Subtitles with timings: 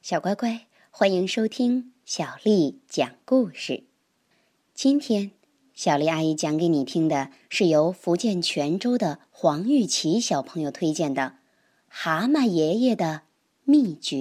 [0.00, 0.60] 小乖乖，
[0.90, 3.82] 欢迎收听小丽讲故事。
[4.72, 5.32] 今天，
[5.74, 11.22] 小丽阿姨讲给你听的是由福建泉州的黄玉琪小朋友推荐的
[11.88, 13.22] 《蛤蟆爷爷的
[13.64, 14.16] 秘诀》。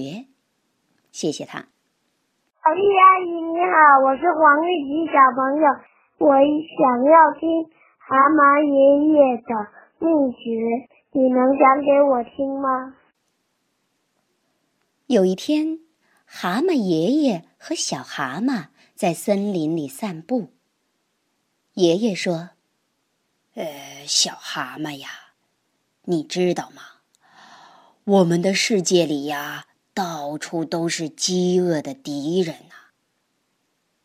[1.12, 1.59] 谢谢他。
[1.59, 5.68] 小丽阿姨你好，我是黄玉琪小朋友，
[6.18, 7.48] 我想要听
[8.00, 9.52] 《蛤蟆爷爷的
[10.00, 10.41] 秘诀》，
[11.12, 12.96] 你能讲给我听吗？
[15.08, 15.80] 有一天，
[16.26, 20.52] 蛤蟆爷爷和小蛤蟆在森林里散步。
[21.76, 22.50] 爷爷说
[23.55, 25.09] ：“呃，小蛤蟆呀，
[26.04, 26.81] 你知道吗？
[28.04, 32.76] 我们的世界里呀，到处都是饥饿的敌人呐。”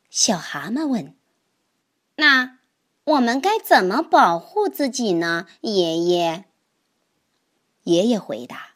[0.08, 1.16] 小蛤蟆问
[2.14, 2.60] ：“那
[3.02, 6.44] 我们该怎么保护自己呢？”爷爷。
[7.82, 8.71] 爷爷回答。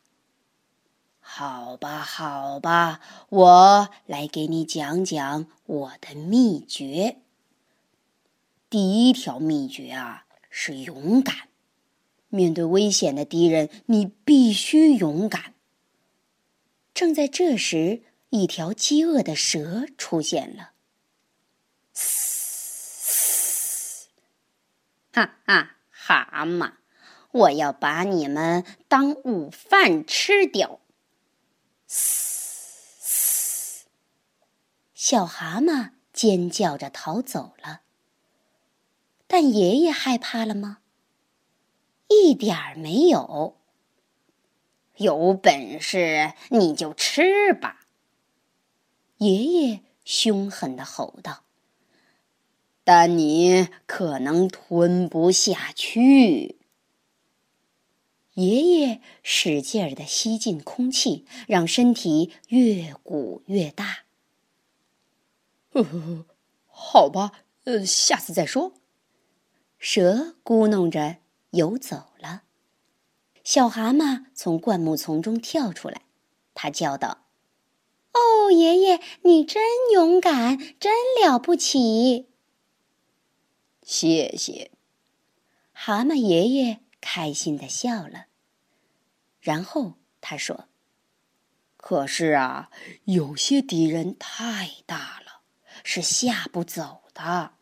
[1.38, 7.18] 好吧，好吧，我来给你讲讲我的秘诀。
[8.70, 11.48] 第一条秘诀啊，是勇敢。
[12.30, 15.52] 面对危险的敌人，你必须勇敢。
[16.94, 20.70] 正在这时，一条饥饿的蛇出现了。
[21.92, 24.08] 嘶！
[25.12, 26.72] 哈哈，蛤蟆，
[27.30, 30.80] 我要把你们当午饭吃掉！
[31.86, 33.84] 嘶！
[34.94, 37.82] 小蛤蟆尖叫着逃走了。
[39.26, 40.78] 但爷爷害怕了吗？
[42.08, 43.56] 一点儿没有。
[44.96, 47.86] 有本事你就吃吧！
[49.18, 51.42] 爷爷凶狠的吼道。
[52.84, 56.55] 但你可能吞不下去。
[58.36, 64.04] 爷爷使劲儿的吸进空气，让身体越鼓越大。
[65.72, 66.26] 呵呵，
[66.66, 67.32] 好吧，
[67.64, 68.74] 呃，下次再说。
[69.78, 71.16] 蛇咕哝着
[71.52, 72.42] 游走了。
[73.42, 76.02] 小蛤蟆从灌木丛中跳出来，
[76.52, 77.24] 他叫道
[78.12, 79.62] ：“哦，爷爷，你真
[79.94, 80.92] 勇敢，真
[81.22, 82.26] 了不起！”
[83.82, 84.70] 谢谢。
[85.72, 86.80] 蛤蟆爷爷。
[87.00, 88.26] 开心的笑了，
[89.40, 90.66] 然后他说
[91.76, 92.70] ：“可是啊，
[93.04, 95.42] 有些敌人太大了，
[95.84, 97.52] 是下不走的。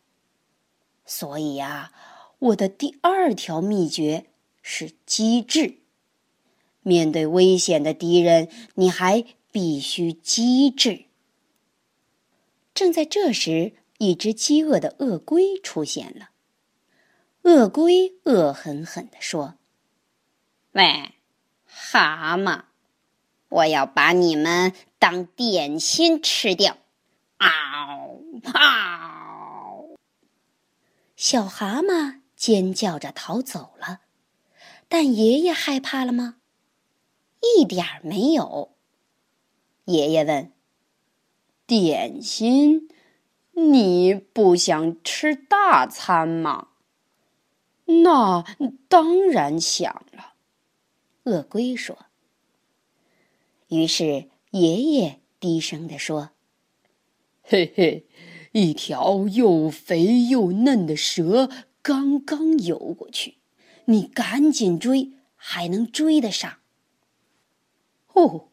[1.04, 1.92] 所以呀，
[2.38, 4.30] 我的第二条秘诀
[4.62, 5.80] 是机智。
[6.82, 11.04] 面对危险的敌人，你还必须机智。”
[12.74, 16.30] 正在这时，一只饥饿的鳄龟出现了。
[17.44, 19.54] 鳄龟恶狠狠地说
[20.72, 21.12] ：“喂，
[21.66, 22.62] 蛤蟆，
[23.50, 26.78] 我要把你们当点心吃掉！”
[27.38, 29.96] 嗷嗷！
[31.16, 34.00] 小蛤蟆尖叫着逃走了。
[34.88, 36.36] 但爷爷害怕了吗？
[37.58, 38.74] 一点儿没有。
[39.84, 40.50] 爷爷问
[41.66, 42.88] ：“点心，
[43.52, 46.68] 你不想吃大餐吗？”
[47.86, 48.44] 那
[48.88, 50.34] 当然想了，
[51.24, 52.06] 鳄龟说。
[53.68, 56.30] 于是爷爷低声地说
[57.42, 58.06] ：“嘿嘿，
[58.52, 61.50] 一条又肥又嫩的蛇
[61.82, 63.38] 刚刚游过去，
[63.86, 66.58] 你赶紧追，还能追得上。”
[68.14, 68.48] 哦，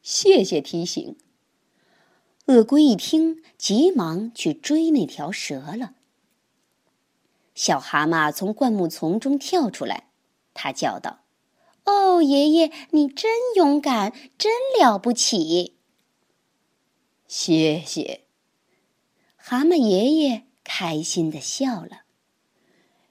[0.00, 1.16] 谢谢提醒。
[2.46, 5.95] 鳄龟一听，急忙去追那条蛇了。
[7.56, 10.10] 小蛤蟆从灌木丛中跳出来，
[10.52, 11.24] 他叫道
[11.84, 15.78] ：“哦，爷爷，你真勇敢，真了不起！”
[17.26, 18.26] 谢谢。
[19.36, 22.02] 蛤蟆爷爷开心的笑了。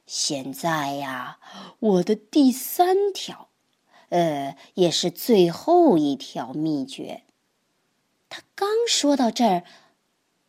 [0.05, 1.39] 现在呀，
[1.79, 3.49] 我的第三条，
[4.09, 7.23] 呃，也是最后一条秘诀。
[8.29, 9.63] 他刚说到这儿，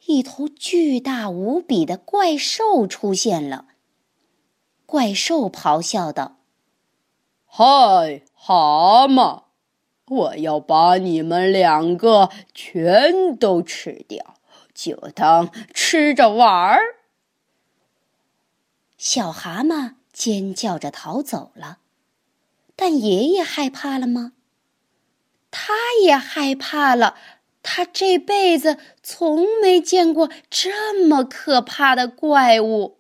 [0.05, 3.69] 一头巨大无比的怪兽出现了。
[4.87, 6.37] 怪兽咆哮道
[7.45, 9.43] ：“嗨，蛤蟆，
[10.07, 14.37] 我要把你们两个全都吃掉，
[14.73, 16.79] 就当吃着玩儿。”
[18.97, 21.79] 小蛤蟆尖叫着逃走了，
[22.75, 24.33] 但爷爷害怕了吗？
[25.51, 25.73] 他
[26.03, 27.17] 也害怕了，
[27.63, 32.96] 他这辈子从没见过这么可怕的怪物。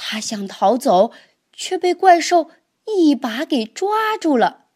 [0.00, 1.10] 他想逃走，
[1.52, 2.50] 却被怪兽
[2.86, 4.66] 一把给抓住了。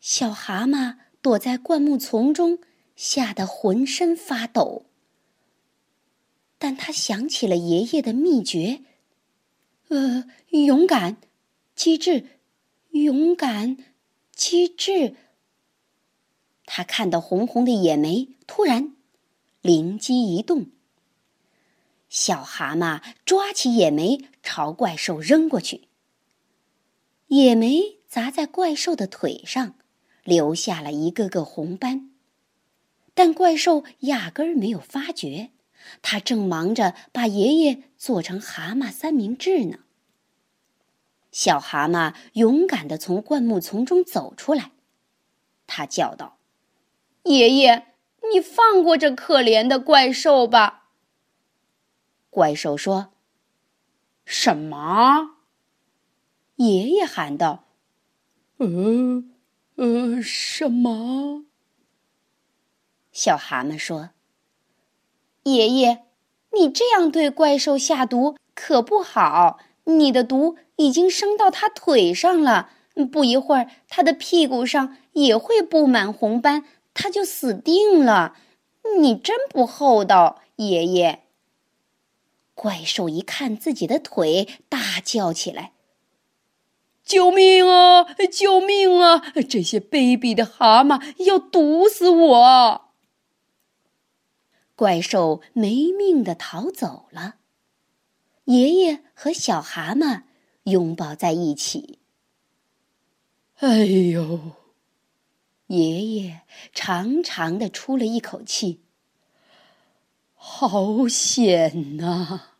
[0.00, 2.60] 小蛤蟆躲在灌木丛中，
[2.96, 4.86] 吓得浑身发抖。
[6.58, 8.80] 但他想起了爷爷的秘诀，
[9.88, 11.18] 呃，勇敢、
[11.74, 12.40] 机智，
[12.92, 13.76] 勇敢、
[14.34, 15.14] 机智。
[16.64, 18.96] 他看到红红的野莓，突然
[19.60, 20.70] 灵机一动。
[22.08, 25.88] 小蛤蟆抓起野莓朝怪兽扔过去，
[27.28, 29.74] 野莓砸在怪兽的腿上，
[30.24, 32.10] 留下了一个个红斑。
[33.14, 35.50] 但怪兽压根儿没有发觉。
[36.02, 39.78] 他正忙着把爷爷做成蛤蟆三明治呢。
[41.32, 44.72] 小蛤蟆勇敢地从灌木丛中走出来，
[45.66, 46.38] 他叫道
[47.24, 47.94] ：“爷爷，
[48.32, 50.77] 你放过这可怜的怪兽吧。”
[52.38, 53.08] 怪兽说
[54.24, 55.30] ：“什么？”
[56.54, 57.64] 爷爷喊道
[58.58, 59.24] ：“呃，
[59.74, 61.46] 呃，什么？”
[63.10, 64.10] 小蛤蟆说。
[65.42, 66.04] 爷爷，
[66.52, 69.58] 你这样对怪兽下毒可不好。
[69.86, 72.70] 你的毒已经升到他腿上了，
[73.10, 76.64] 不一会儿，他的屁股上也会布满红斑，
[76.94, 78.36] 他就死定了。
[79.00, 81.24] 你真不厚道，爷爷。
[82.60, 85.74] 怪兽一看自己的腿，大叫起来
[87.06, 88.02] ：“救命啊！
[88.32, 89.20] 救命啊！
[89.48, 92.90] 这些卑鄙的蛤蟆要毒死我！”
[94.74, 97.36] 怪兽没命的逃走了，
[98.46, 100.22] 爷爷和小蛤蟆
[100.64, 102.00] 拥抱在一起。
[103.58, 104.40] 哎呦！
[105.68, 106.40] 爷爷
[106.72, 108.82] 长长的出了一口气。
[110.40, 112.54] 好险呐！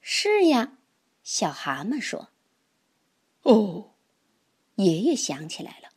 [0.00, 0.78] 是呀，
[1.22, 2.28] 小蛤蟆说。
[3.42, 3.90] 哦，
[4.76, 5.88] 爷爷想起来了，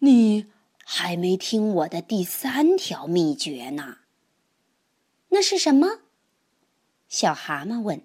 [0.00, 0.46] 你
[0.84, 3.98] 还没听我的第三条秘诀呢。
[5.30, 6.00] 那是什么？
[7.08, 8.02] 小蛤蟆问。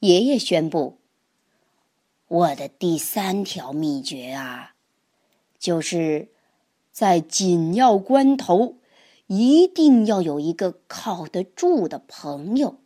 [0.00, 0.98] 爷爷宣布
[2.28, 4.74] ：“我的第三条秘诀啊，
[5.58, 6.32] 就是
[6.90, 8.77] 在紧要关头，
[9.28, 12.82] 一定要有一个靠得住的朋友。”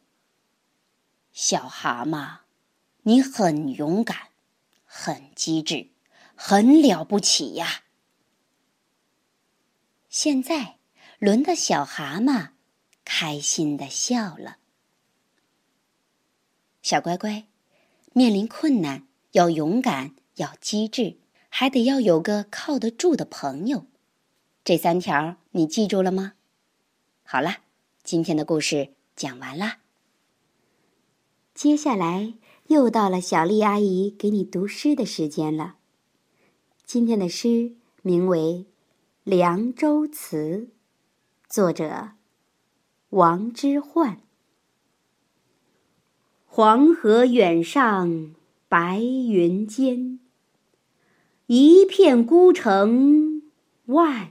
[1.33, 2.41] 小蛤蟆，
[3.03, 4.29] 你很勇敢，
[4.85, 5.89] 很机智，
[6.37, 7.83] 很了不起呀！
[10.09, 10.77] 现在
[11.19, 12.51] 轮到小蛤蟆。
[13.05, 14.59] 开心的笑了，
[16.83, 17.47] 小乖乖，
[18.13, 21.19] 面临困难要勇敢，要机智，
[21.49, 23.87] 还得要有个靠得住的朋友。
[24.65, 26.35] 这三条你记住了吗？
[27.25, 27.57] 好了，
[28.05, 29.79] 今天的故事讲完啦。
[31.53, 32.35] 接下来
[32.69, 35.79] 又到了小丽阿姨给你读诗的时间了。
[36.85, 38.39] 今天的诗名为
[39.25, 40.71] 《凉州词》，
[41.53, 42.11] 作者。
[43.11, 44.19] 王之涣。
[46.47, 48.37] 黄河远上
[48.69, 50.21] 白云间，
[51.47, 53.43] 一片孤城
[53.87, 54.31] 万